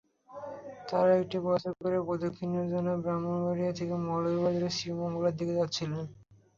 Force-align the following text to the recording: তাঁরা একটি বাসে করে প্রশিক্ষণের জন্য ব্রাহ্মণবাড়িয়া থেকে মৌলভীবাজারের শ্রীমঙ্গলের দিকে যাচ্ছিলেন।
তাঁরা 0.87 1.13
একটি 1.21 1.37
বাসে 1.45 1.69
করে 1.79 1.97
প্রশিক্ষণের 2.07 2.67
জন্য 2.73 2.89
ব্রাহ্মণবাড়িয়া 3.03 3.73
থেকে 3.79 3.95
মৌলভীবাজারের 4.05 4.75
শ্রীমঙ্গলের 4.77 5.37
দিকে 5.39 5.53
যাচ্ছিলেন। 5.59 6.03